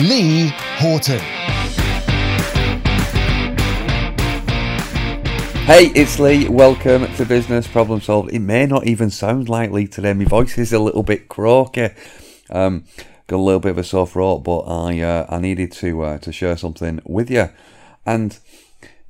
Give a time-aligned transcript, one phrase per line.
[0.00, 1.18] Lee Horton.
[5.66, 6.48] Hey, it's Lee.
[6.48, 8.32] Welcome to Business Problem Solved.
[8.32, 10.14] It may not even sound like Lee today.
[10.14, 11.90] My voice is a little bit croaky.
[12.48, 12.84] Um,
[13.26, 16.18] got a little bit of a sore throat, but I uh, I needed to uh,
[16.20, 17.50] to share something with you.
[18.06, 18.38] And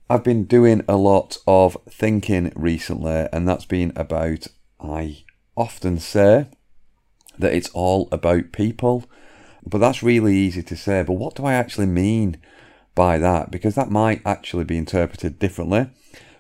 [0.09, 4.49] I've been doing a lot of thinking recently, and that's been about.
[4.81, 5.23] I
[5.57, 6.49] often say
[7.39, 9.05] that it's all about people,
[9.67, 11.03] but that's really easy to say.
[11.03, 12.39] But what do I actually mean
[12.95, 13.51] by that?
[13.51, 15.89] Because that might actually be interpreted differently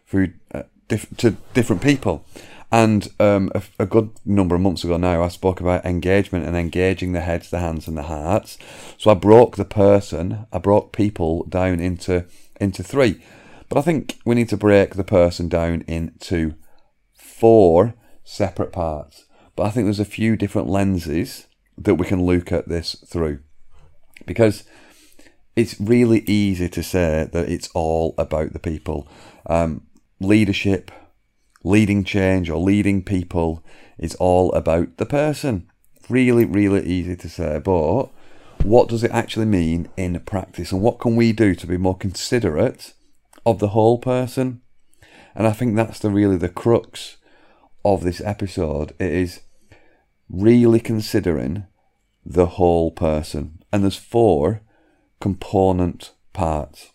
[0.07, 2.25] through uh, diff- to different people.
[2.73, 6.57] And um, a, a, good number of months ago now, I spoke about engagement and
[6.57, 8.59] engaging the heads, the hands, and the hearts.
[8.97, 12.27] So I broke the person, I broke people down into
[12.61, 13.21] into three.
[13.69, 16.55] But I think we need to break the person down into
[17.13, 19.25] four separate parts.
[19.57, 21.47] But I think there's a few different lenses
[21.81, 23.41] that we can look at this through.
[24.27, 24.65] Because
[25.57, 29.09] it's really easy to say that it's all about the people.
[29.47, 29.87] Um,
[30.21, 30.91] leadership,
[31.65, 33.65] leading change, or leading people
[33.99, 35.69] is all about the person.
[36.09, 38.11] Really, really easy to say, but
[38.63, 40.73] what does it actually mean in practice?
[40.73, 42.93] And what can we do to be more considerate
[43.47, 44.61] of the whole person?
[45.35, 47.17] And I think that's the really the crux
[47.85, 48.93] of this episode.
[48.99, 49.41] It is
[50.31, 51.67] really considering
[52.25, 53.63] the whole person.
[53.73, 54.63] And there's four
[55.21, 56.93] component parts.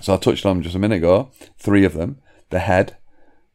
[0.00, 2.18] So I touched on just a minute ago, three of them
[2.50, 2.96] the head,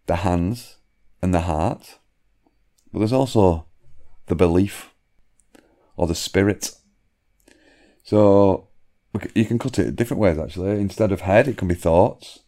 [0.08, 0.78] the hands,
[1.22, 2.00] and the heart.
[2.92, 3.68] But there's also
[4.28, 4.94] the belief
[5.96, 6.72] or the spirit.
[8.04, 8.70] So
[9.36, 10.80] you can cut it different ways actually.
[10.80, 12.40] Instead of head, it can be thoughts.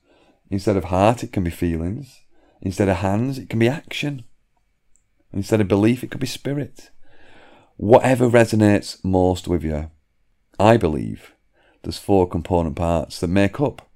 [0.50, 2.22] Instead of heart, it can be feelings.
[2.62, 4.24] Instead of hands, it can be action.
[5.32, 6.90] Instead of belief, it could be spirit.
[7.78, 9.90] Whatever resonates most with you,
[10.60, 11.34] I believe
[11.84, 13.90] there's four component parts that make up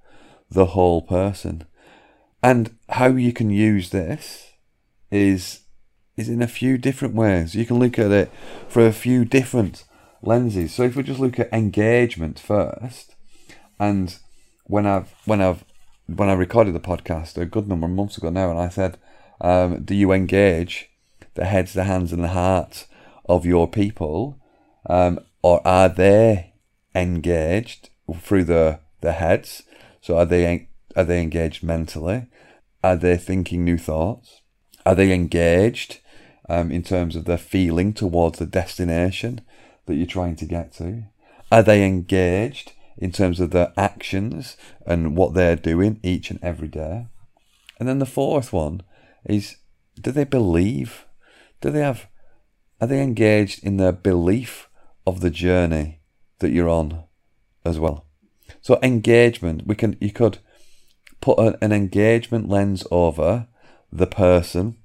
[0.49, 1.65] the whole person.
[2.41, 4.51] And how you can use this
[5.11, 5.61] is
[6.15, 7.55] is in a few different ways.
[7.55, 8.31] You can look at it
[8.67, 9.83] for a few different
[10.21, 10.73] lenses.
[10.73, 13.15] So if we just look at engagement first,
[13.79, 14.15] and
[14.65, 15.63] when I've when I've
[16.07, 18.97] when I recorded the podcast a good number of months ago now, and I said,
[19.41, 20.89] um, "Do you engage
[21.35, 22.87] the heads, the hands, and the heart
[23.25, 24.39] of your people,
[24.87, 26.53] um, or are they
[26.95, 27.89] engaged
[28.21, 29.63] through the the heads?
[30.01, 32.27] So are they are they engaged mentally?
[32.83, 34.41] Are they thinking new thoughts?
[34.85, 35.99] Are they engaged
[36.49, 39.41] um, in terms of their feeling towards the destination
[39.85, 41.03] that you're trying to get to?
[41.51, 46.67] Are they engaged in terms of their actions and what they're doing each and every
[46.67, 47.07] day?
[47.79, 48.81] And then the fourth one
[49.25, 49.57] is
[49.99, 51.05] do they believe?
[51.63, 52.09] Do they have,
[52.81, 54.67] are they engaged in their belief
[55.07, 56.01] of the journey
[56.39, 57.05] that you're on
[57.63, 58.05] as well?
[58.61, 60.39] So engagement, we can, you could,
[61.21, 63.47] put an engagement lens over
[63.93, 64.75] the person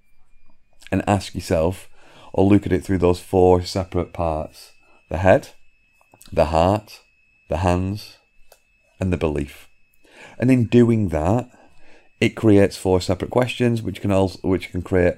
[0.92, 1.88] and ask yourself
[2.32, 4.70] or look at it through those four separate parts
[5.10, 5.48] the head,
[6.32, 7.00] the heart,
[7.48, 8.18] the hands,
[9.00, 9.66] and the belief.
[10.38, 11.50] And in doing that,
[12.20, 15.14] it creates four separate questions which can also which can create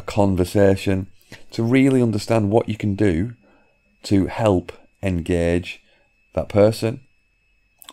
[0.00, 1.08] a conversation
[1.50, 3.34] to really understand what you can do
[4.02, 4.72] to help
[5.02, 5.82] engage
[6.34, 7.00] that person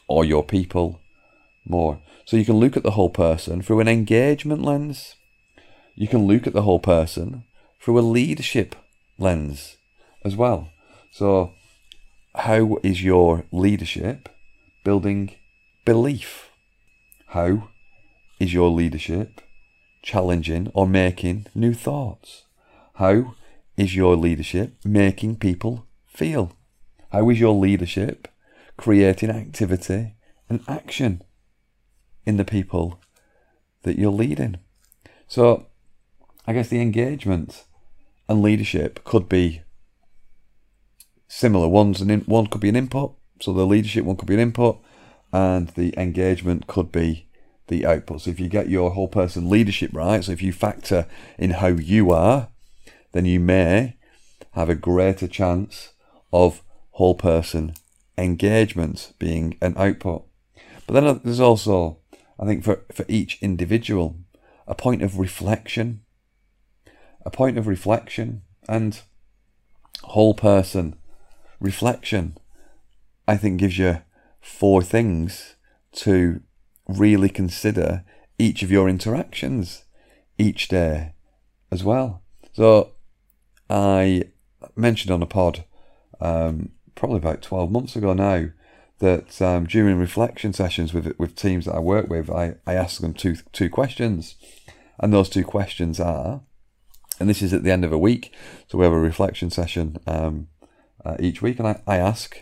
[0.08, 1.02] or your people
[1.66, 2.00] more.
[2.26, 5.16] So you can look at the whole person through an engagement lens.
[5.96, 7.44] You can look at the whole person
[7.82, 8.76] through a leadership
[9.18, 9.76] lens
[10.24, 10.70] as well.
[11.12, 11.54] So,
[12.36, 14.30] how is your leadership
[14.84, 15.36] building
[15.84, 16.52] belief?
[17.28, 17.70] How
[18.40, 19.42] is your leadership
[20.08, 22.44] challenging or making new thoughts?
[22.96, 23.36] How
[23.76, 26.52] is your leadership making people feel?
[27.12, 28.28] How is your leadership
[28.78, 30.16] creating activity
[30.50, 31.22] and action?
[32.28, 33.02] in the people
[33.84, 34.58] that you're leading.
[35.28, 35.68] So,
[36.46, 37.64] I guess the engagement
[38.28, 39.62] and leadership could be
[41.30, 41.70] similar.
[41.70, 44.42] One's an in, one could be an input, so the leadership one could be an
[44.42, 44.80] input,
[45.32, 47.27] and the engagement could be
[47.68, 48.22] the output.
[48.22, 51.68] So if you get your whole person leadership right, so if you factor in how
[51.68, 52.50] you are,
[53.12, 53.98] then you may
[54.52, 55.94] have a greater chance
[56.32, 57.74] of whole person
[58.18, 60.26] engagement being an output.
[60.86, 62.00] But then uh, there's also,
[62.40, 64.18] I think, for, for each individual,
[64.66, 66.02] a point of reflection.
[67.26, 69.02] A point of reflection and
[70.04, 70.96] whole person
[71.60, 72.38] reflection,
[73.28, 74.02] I think, gives you
[74.40, 75.56] four things
[75.94, 76.42] to
[76.88, 78.04] really consider
[78.40, 79.84] each of your interactions
[80.38, 81.14] each day
[81.72, 82.22] as well.
[82.54, 82.92] So
[83.70, 84.24] I
[84.76, 85.66] mentioned on a pod
[86.20, 88.50] um, probably about 12 months ago now
[89.00, 93.00] that um, during reflection sessions with with teams that I work with, I, I ask
[93.00, 94.36] them two two questions,
[95.00, 96.42] and those two questions are,
[97.20, 98.34] and this is at the end of a week,
[98.68, 100.48] so we have a reflection session um,
[101.06, 102.42] uh, each week, and I, I ask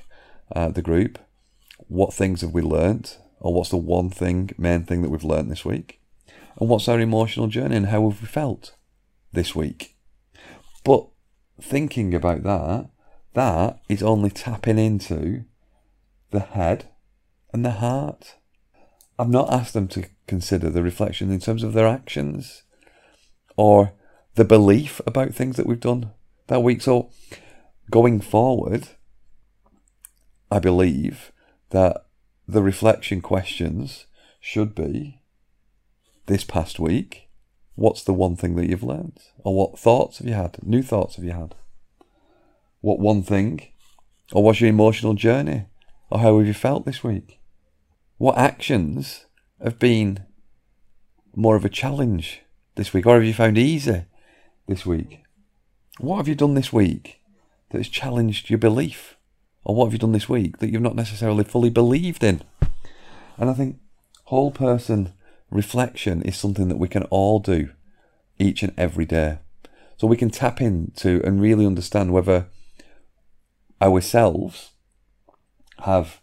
[0.55, 1.19] uh, the group,
[1.87, 5.51] what things have we learnt, or what's the one thing, main thing that we've learned
[5.51, 6.01] this week,
[6.59, 8.73] and what's our emotional journey, and how have we felt
[9.33, 9.95] this week.
[10.83, 11.05] But
[11.61, 12.89] thinking about that,
[13.35, 15.43] that is only tapping into
[16.31, 16.89] the head
[17.53, 18.37] and the heart.
[19.19, 22.63] I've not asked them to consider the reflection in terms of their actions
[23.55, 23.93] or
[24.33, 26.09] the belief about things that we've done
[26.47, 26.81] that week.
[26.81, 27.11] So,
[27.91, 28.87] going forward,
[30.49, 31.31] I believe
[31.69, 32.04] that
[32.47, 34.05] the reflection questions
[34.39, 35.21] should be
[36.27, 37.29] this past week,
[37.75, 39.19] what's the one thing that you've learned?
[39.39, 40.57] Or what thoughts have you had?
[40.63, 41.55] New thoughts have you had?
[42.81, 43.67] What one thing?
[44.31, 45.65] Or what's your emotional journey?
[46.09, 47.39] Or how have you felt this week?
[48.17, 49.25] What actions
[49.63, 50.25] have been
[51.35, 52.41] more of a challenge
[52.75, 53.05] this week?
[53.05, 54.05] Or have you found easy
[54.67, 55.23] this week?
[55.99, 57.21] What have you done this week
[57.69, 59.17] that has challenged your belief?
[59.65, 62.41] Or what have you done this week that you've not necessarily fully believed in?
[63.37, 63.79] And I think
[64.25, 65.13] whole person
[65.49, 67.69] reflection is something that we can all do
[68.37, 69.39] each and every day.
[69.97, 72.47] So we can tap into and really understand whether
[73.81, 74.71] ourselves
[75.79, 76.21] have,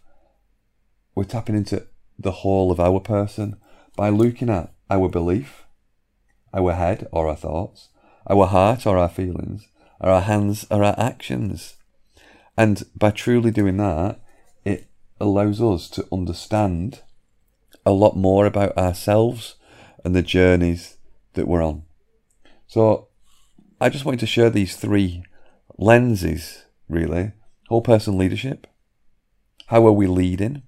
[1.13, 1.85] we're tapping into
[2.17, 3.57] the whole of our person
[3.95, 5.65] by looking at our belief,
[6.53, 7.89] our head or our thoughts,
[8.27, 9.67] our heart or our feelings,
[9.99, 11.75] or our hands or our actions.
[12.57, 14.19] And by truly doing that,
[14.63, 14.87] it
[15.19, 17.01] allows us to understand
[17.85, 19.55] a lot more about ourselves
[20.03, 20.97] and the journeys
[21.33, 21.83] that we're on.
[22.67, 23.07] So
[23.81, 25.23] I just wanted to share these three
[25.77, 27.31] lenses, really.
[27.69, 28.67] Whole person leadership.
[29.67, 30.63] How are we leading?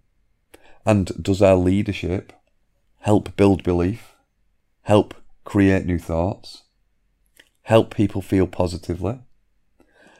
[0.85, 2.33] And does our leadership
[2.99, 4.13] help build belief,
[4.83, 6.63] help create new thoughts,
[7.63, 9.19] help people feel positively,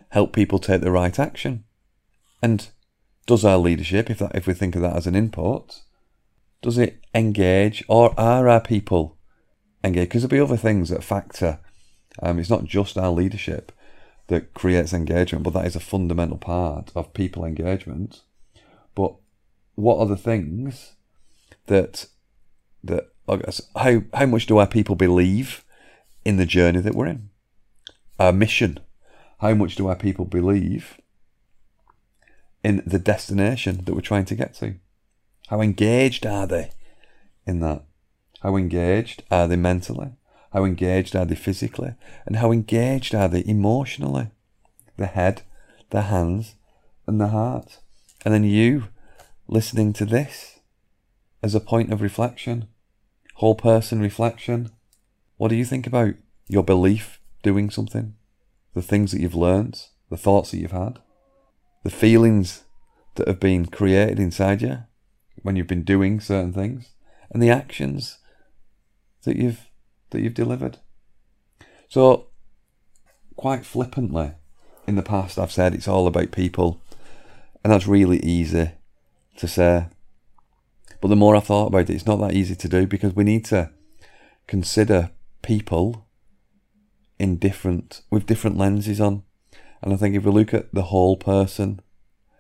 [0.10, 1.64] help people take the right action?
[2.42, 2.68] And
[3.26, 5.82] does our leadership, if that, if we think of that as an input,
[6.62, 9.18] does it engage, or are our people
[9.84, 10.10] engaged?
[10.10, 11.60] Because there'll be other things that factor.
[12.22, 13.72] Um, it's not just our leadership
[14.28, 18.22] that creates engagement, but that is a fundamental part of people engagement.
[18.96, 19.16] But
[19.76, 20.94] what are the things
[21.68, 22.08] that
[22.84, 23.10] that
[23.76, 25.64] how how much do our people believe
[26.24, 27.30] in the journey that we're in?
[28.20, 28.80] Our mission.
[29.40, 31.00] How much do our people believe
[32.64, 34.76] in the destination that we're trying to get to?
[35.48, 36.72] How engaged are they
[37.46, 37.84] in that?
[38.42, 40.12] How engaged are they mentally?
[40.54, 41.96] How engaged are they physically?
[42.26, 44.30] And how engaged are they emotionally?
[44.98, 45.42] The head,
[45.90, 46.56] the hands,
[47.06, 47.80] and the heart.
[48.24, 48.86] And then you
[49.48, 50.60] listening to this
[51.44, 52.68] as a point of reflection,
[53.36, 54.72] whole person reflection.
[55.38, 56.16] What do you think about
[56.48, 58.16] your belief doing something?
[58.76, 61.00] The things that you've learned, the thoughts that you've had,
[61.84, 62.66] the feelings
[63.16, 64.80] that have been created inside you
[65.42, 66.92] when you've been doing certain things
[67.32, 68.20] and the actions
[69.24, 69.70] that you've
[70.12, 70.78] that you've delivered.
[71.90, 72.28] So
[73.36, 74.34] quite flippantly
[74.88, 76.82] in the past I've said it's all about people
[77.64, 78.72] and that's really easy
[79.38, 79.88] to say.
[81.02, 83.24] But the more I've thought about it, it's not that easy to do because we
[83.24, 83.72] need to
[84.48, 86.05] consider people
[87.20, 89.24] in different with different lenses on.
[89.82, 91.82] And I think if we look at the whole person,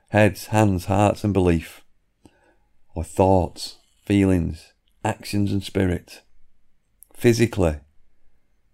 [0.09, 1.83] heads, hands, hearts and belief,
[2.93, 6.21] or thoughts, feelings, actions, and spirit,
[7.13, 7.79] physically,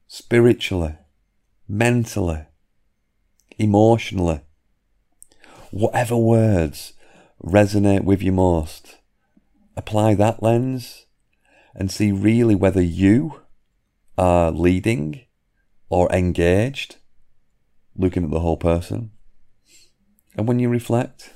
[0.08, 0.96] spiritually,
[1.68, 2.46] mentally,
[3.58, 4.42] emotionally.
[5.72, 6.94] Whatever words
[7.44, 8.98] resonate with you most,
[9.76, 11.06] apply that lens
[11.74, 13.42] and see really whether you
[14.18, 15.22] are leading
[15.92, 16.96] or engaged,
[17.98, 19.12] looking at the whole person.
[20.38, 21.34] And when you reflect,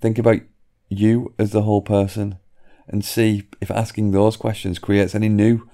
[0.00, 0.42] think about
[0.88, 2.38] you as the whole person
[2.86, 5.68] and see if asking those questions creates any new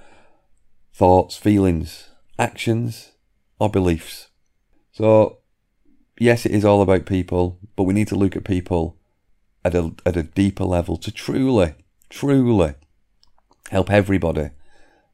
[0.94, 2.08] thoughts, feelings,
[2.38, 3.12] actions,
[3.60, 4.28] or beliefs.
[4.92, 5.40] So,
[6.18, 8.96] yes, it is all about people, but we need to look at people
[9.62, 11.74] at a, at a deeper level to truly,
[12.08, 12.76] truly
[13.70, 14.50] help everybody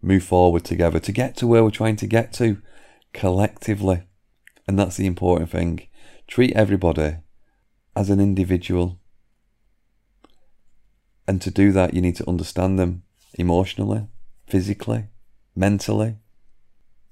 [0.01, 2.63] move forward together to get to where we're trying to get to
[3.13, 4.05] collectively.
[4.67, 5.89] And that's the important thing.
[6.27, 7.17] Treat everybody
[7.95, 8.99] as an individual.
[11.27, 13.03] And to do that, you need to understand them
[13.35, 14.07] emotionally,
[14.47, 15.07] physically,
[15.55, 16.17] mentally,